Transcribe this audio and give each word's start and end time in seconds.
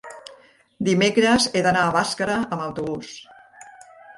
dimecres 0.87 1.45
he 1.59 1.63
d'anar 1.67 1.83
a 1.89 1.93
Bàscara 1.99 2.39
amb 2.47 2.67
autobús. 2.69 3.13